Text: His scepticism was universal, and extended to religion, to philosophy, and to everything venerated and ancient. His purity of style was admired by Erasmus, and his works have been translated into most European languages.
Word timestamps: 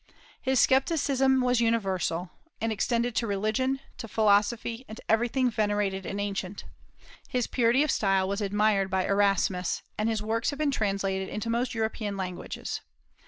His 0.41 0.59
scepticism 0.59 1.41
was 1.41 1.61
universal, 1.61 2.31
and 2.59 2.71
extended 2.71 3.15
to 3.17 3.27
religion, 3.27 3.79
to 3.99 4.07
philosophy, 4.07 4.83
and 4.87 4.97
to 4.97 5.03
everything 5.07 5.51
venerated 5.51 6.07
and 6.07 6.19
ancient. 6.19 6.63
His 7.29 7.45
purity 7.45 7.83
of 7.83 7.91
style 7.91 8.27
was 8.27 8.41
admired 8.41 8.89
by 8.89 9.05
Erasmus, 9.05 9.83
and 9.99 10.09
his 10.09 10.23
works 10.23 10.49
have 10.49 10.57
been 10.57 10.71
translated 10.71 11.29
into 11.29 11.51
most 11.51 11.75
European 11.75 12.17
languages. 12.17 12.81